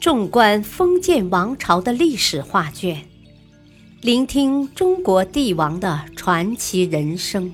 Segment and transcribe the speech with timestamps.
[0.00, 3.08] 纵观封建王朝的历史画卷，
[4.02, 7.52] 聆听中国帝王的传奇人生。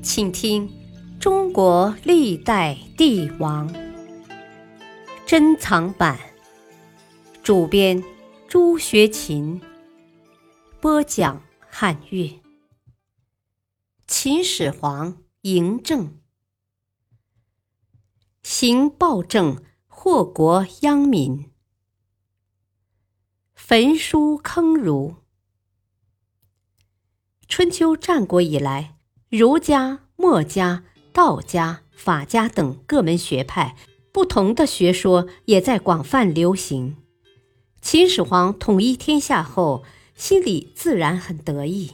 [0.00, 0.68] 请听
[1.18, 3.68] 《中国历代帝王》
[5.26, 6.18] 珍藏版，
[7.42, 8.02] 主编
[8.48, 9.60] 朱学勤，
[10.80, 12.30] 播讲汉乐。
[14.06, 16.23] 秦始皇嬴政。
[18.46, 21.46] 行暴政，祸国殃民。
[23.54, 25.14] 焚书坑儒。
[27.48, 28.98] 春秋战国以来，
[29.30, 33.76] 儒家、墨家、道家、法家等各门学派，
[34.12, 36.98] 不同的学说也在广泛流行。
[37.80, 41.92] 秦始皇统一天下后，心里自然很得意。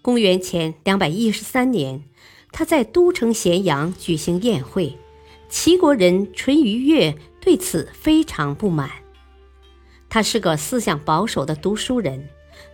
[0.00, 2.04] 公元前两百一十三年，
[2.52, 4.96] 他在都城咸阳举行宴会。
[5.52, 8.90] 齐国人淳于越对此非常不满。
[10.08, 12.26] 他是个思想保守的读书人，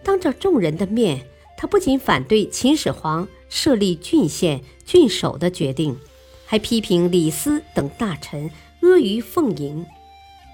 [0.05, 5.99] 当着众人的面，他不仅反对秦始皇设立郡县郡守的决定，
[6.47, 8.49] 还批评李斯等大臣
[8.81, 9.85] 阿谀奉迎。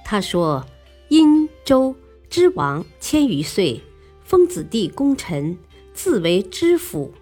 [0.02, 0.66] 他说
[1.08, 1.94] ：“殷周
[2.30, 3.82] 之王千余岁，
[4.24, 5.58] 封子弟功臣，
[5.92, 7.12] 自为知府，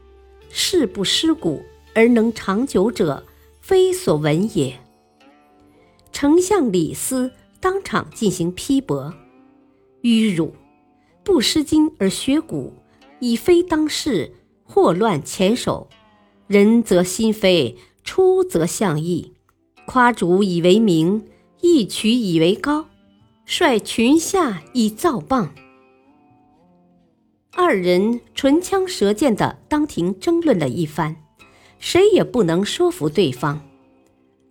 [0.48, 1.61] 事不失古
[1.93, 3.27] 而能长久者，
[3.61, 4.79] 非所闻也。”
[6.13, 9.13] 丞相李斯当场进行批驳
[10.03, 10.55] ：“迂辱！
[11.25, 12.75] 不失今而学古，
[13.19, 14.33] 以非当世，
[14.63, 15.89] 祸乱前首。
[16.47, 19.33] 人则心非，出则象义。
[19.87, 21.25] 夸主以为名，
[21.61, 22.87] 义取以为高，
[23.45, 25.49] 率群下以造谤。”
[27.55, 31.17] 二人唇枪舌剑的当庭争论了一番，
[31.79, 33.61] 谁也不能说服对方。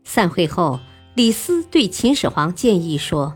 [0.04, 0.80] 散会后。
[1.14, 3.36] 李斯对秦始皇建议说：“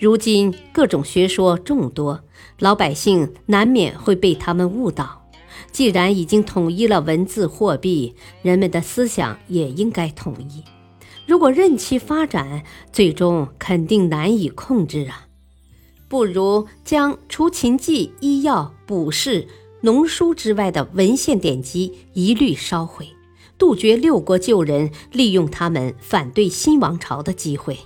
[0.00, 2.20] 如今各种学说众多，
[2.58, 5.30] 老百姓难免会被他们误导。
[5.70, 10.64] 既然已经统一了文字货币，人们的思想也应该统一。
[11.24, 15.28] 如果任其发展，最终肯定难以控制啊！
[16.08, 19.46] 不如将除秦记、医药、卜筮、
[19.82, 23.08] 农书之外的文献典籍一律烧毁。”
[23.58, 27.76] 杜绝六国旧人利用他们反对新王朝的机会。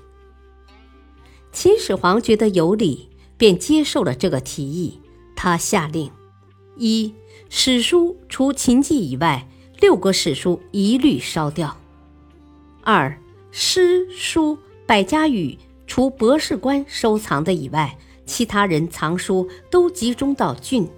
[1.50, 5.00] 秦始皇觉得有理，便接受了这个提议。
[5.34, 6.10] 他下令：
[6.76, 7.14] 一、
[7.48, 9.48] 史书除秦记以外，
[9.80, 11.76] 六国史书一律烧掉；
[12.82, 13.18] 二、
[13.50, 14.56] 诗书
[14.86, 20.88] 百家语除博士官收藏的以外，其他人藏书都集中到郡，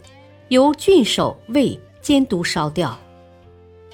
[0.48, 2.90] 由郡守卫监督烧掉；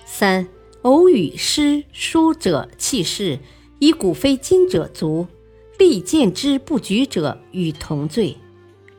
[0.04, 0.48] 三。
[0.82, 3.38] 偶与诗书者弃市，
[3.80, 5.26] 以古非今者足，
[5.78, 8.38] 力见之不举者与同罪，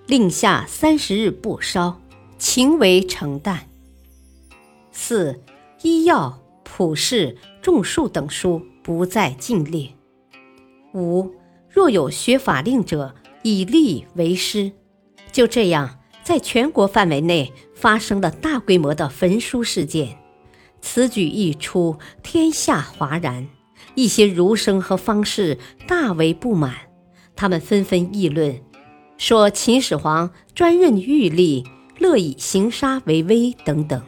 [0.06, 2.00] 令下三十日不烧，
[2.38, 3.68] 情为承担。
[4.92, 5.42] 四、
[5.82, 9.90] 医药、普世、种树等书不再禁列。
[10.94, 11.34] 五、
[11.68, 14.72] 若有学法令者，以吏为师。
[15.32, 20.21] 就这样，在全国范围内发生了大规模的焚书事件。
[20.82, 23.48] 此举一出，天下哗然。
[23.96, 26.76] 一些儒生和方士大为不满，
[27.36, 28.62] 他们纷纷议论，
[29.18, 31.66] 说秦始皇专任狱吏，
[32.00, 34.02] 乐以行杀为威等等。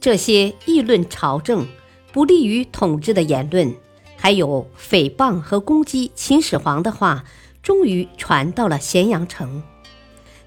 [0.00, 1.66] 这些议论朝政、
[2.12, 3.74] 不利于统治的言论，
[4.16, 7.24] 还有诽谤和攻击秦始皇的话，
[7.62, 9.62] 终于传到了咸阳城。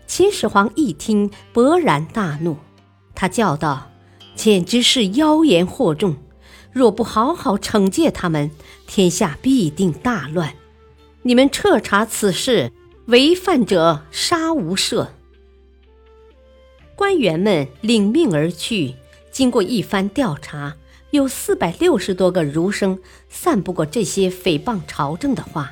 [0.08, 2.58] 秦始皇一听，勃然大怒，
[3.16, 3.91] 他叫道。
[4.36, 6.16] 简直是妖言惑众！
[6.72, 8.50] 若不好好惩戒他们，
[8.88, 10.56] 天下必定大乱。
[11.24, 12.72] 你们彻查此事，
[13.06, 15.10] 违犯者杀无赦。
[16.96, 18.96] 官员们领命而去。
[19.32, 20.76] 经过一番调查，
[21.12, 25.72] 有四百六十多个儒生散布过这些诽谤朝政的话。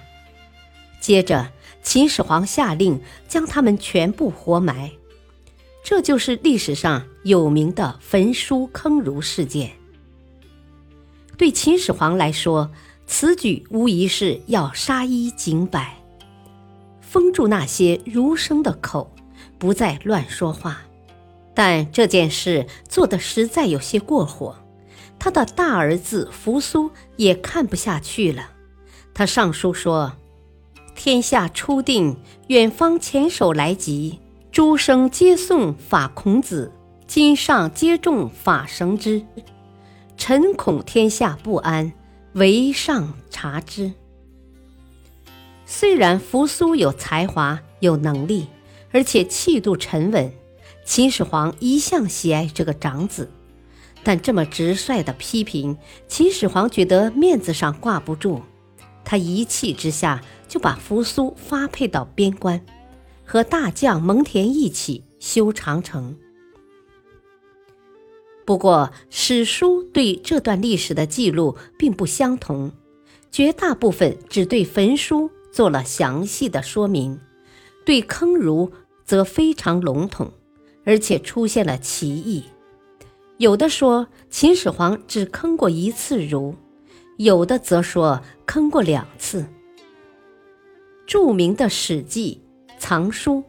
[1.01, 1.51] 接着，
[1.81, 4.92] 秦始皇下令将他们全部活埋。
[5.84, 9.72] 这就是历史上有名的焚书坑儒事件。
[11.38, 12.70] 对秦始皇来说，
[13.08, 15.98] 此举无疑是要杀一儆百，
[17.02, 19.12] 封住那些儒生的口，
[19.58, 20.81] 不再乱说话。
[21.56, 24.56] 但这件事做的实在有些过火，
[25.18, 28.52] 他的大儿子扶苏也看不下去了。
[29.14, 30.14] 他上书说
[30.94, 32.18] ：“天下初定，
[32.48, 34.20] 远方前首来急。”
[34.51, 36.72] 诸生皆颂法孔子，
[37.06, 39.24] 今上皆重法绳之。
[40.18, 41.94] 臣恐天下不安，
[42.34, 43.94] 唯上察之。
[45.68, 48.48] 虽然扶苏有才华、有能力，
[48.92, 50.34] 而且气度沉稳，
[50.84, 53.30] 秦始皇一向喜爱这个长子。
[54.04, 58.42] 但这么直率的批评，秦始皇觉得面子上挂不住，
[59.06, 62.60] 他一气之下就把扶苏发配到边关，
[63.31, 66.18] 和大将蒙恬一起修长城。
[68.44, 72.72] 不过，史书对这段历史的记录并不相同，
[73.31, 77.20] 绝大部分只对焚书做了详细的说明，
[77.86, 78.72] 对坑儒
[79.06, 80.34] 则非常笼统，
[80.84, 82.46] 而且出现了歧义。
[83.38, 86.56] 有的说秦始皇只坑过一次儒，
[87.18, 89.46] 有的则说坑过两次。
[91.06, 92.42] 著名的《史记》
[92.80, 93.44] 《藏书》，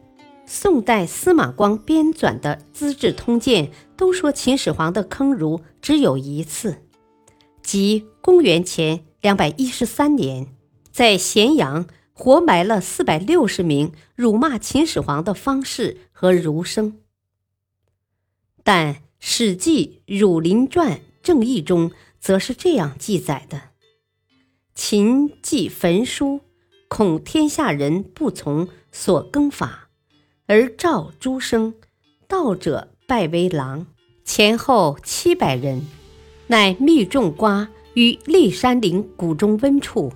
[0.45, 3.67] 宋代司马光编纂的《资治通鉴》
[3.97, 6.83] 都说秦始皇的坑儒只有一次，
[7.63, 10.47] 即公元前两百一十三年，
[10.91, 16.99] 在咸阳活埋了四百六十名辱骂秦始皇的方士和儒生，
[18.63, 18.97] 但。
[19.23, 23.61] 《史记·儒林传·正义》中则是这样记载的
[24.73, 26.41] ：“秦既焚书，
[26.93, 29.87] 恐天下人不从所更法，
[30.45, 31.73] 而召诸生，
[32.27, 33.87] 道者拜为郎，
[34.25, 35.87] 前后七百人，
[36.47, 40.11] 乃密种瓜于骊山陵谷中温处。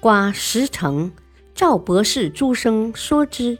[0.00, 1.12] 瓜实成，
[1.54, 3.58] 赵博士诸生说之，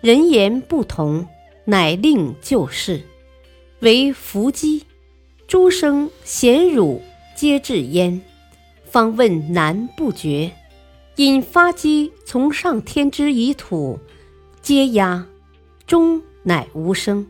[0.00, 1.28] 人言不同，
[1.66, 3.00] 乃令就事。”
[3.78, 4.82] 为伏击，
[5.46, 7.00] 诸生咸辱
[7.36, 8.20] 皆至焉，
[8.86, 10.50] 方问难不绝。
[11.16, 13.98] 因发机从上天之以土，
[14.60, 15.26] 皆压，
[15.86, 17.26] 终乃无声。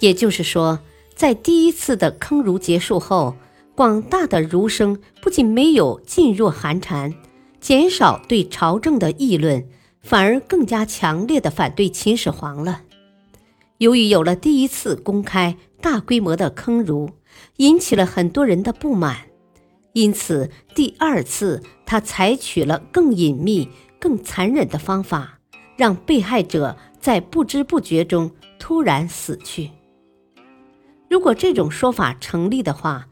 [0.00, 0.80] 也就是说，
[1.14, 3.36] 在第一次的坑儒结束后，
[3.76, 7.14] 广大的儒生不仅没有噤若寒蝉，
[7.60, 9.64] 减少对朝政的议论，
[10.00, 12.82] 反而更加强烈的反对秦始皇了。
[13.78, 17.10] 由于有了第一次公开大规模的坑儒，
[17.58, 19.26] 引起了很多人的不满，
[19.92, 23.68] 因此第二次他采取了更隐秘、
[23.98, 25.38] 更残忍的方法，
[25.76, 29.70] 让被害者在不知不觉中突然死去。
[31.08, 33.06] 如果这种说法成立的话，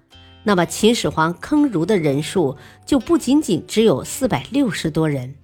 [0.45, 2.57] 那么秦始皇坑儒的人数
[2.87, 5.35] 就不仅仅只有四百六十多人，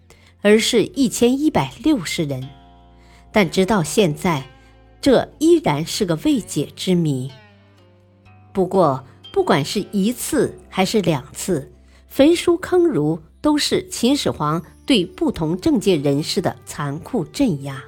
[0.42, 2.48] 而是一千一百六十人。
[3.32, 4.44] 但直到现在。
[4.98, 7.30] 这依然是个未解之谜。
[8.52, 9.04] 不过，
[9.36, 11.70] 不管是一次还是两次，
[12.08, 17.84] 焚书坑儒都是秦始皇对不同政界人士的残酷镇压，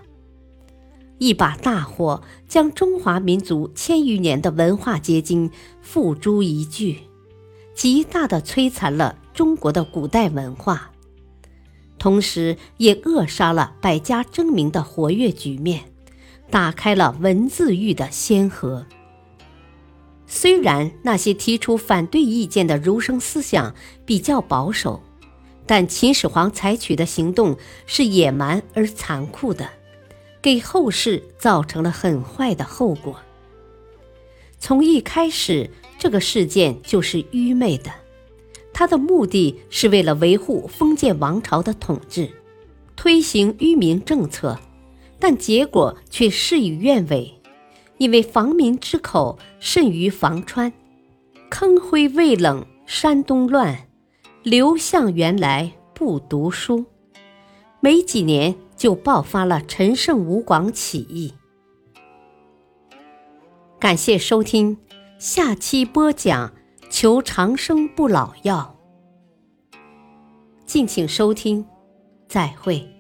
[1.17, 5.51] 一把大火将中华民族千余年的文化结晶
[5.81, 6.99] 付诸一炬，
[7.75, 10.91] 极大的摧残了中国的古代文化，
[11.99, 15.85] 同时也扼杀了百家争鸣的活跃局面。
[16.51, 18.85] 打开了文字狱的先河。
[20.31, 25.03] 虽然那些提出反对意见的儒生思想比较保守，
[25.67, 29.71] 但秦始皇采取的行动是野蛮而残酷的，
[30.43, 33.17] 给后世造成了很坏的后果。
[34.59, 37.91] 从一开始，这个事件就是愚昧的，
[38.73, 42.29] 他的目的是为了维护封建王朝的统治，
[42.97, 44.59] 推行愚民政策。
[45.21, 47.38] 但结果却事与愿违，
[47.99, 50.73] 因为防民之口甚于防川，
[51.51, 53.89] 坑灰未冷山东乱，
[54.43, 56.85] 刘向原来不读书，
[57.81, 61.35] 没几年就爆发了陈胜吴广起义。
[63.81, 64.79] 感谢收听，
[65.19, 66.53] 下期播讲
[66.91, 68.77] 求长生不老药。
[70.67, 71.65] 敬请收听，
[72.29, 72.98] 再会。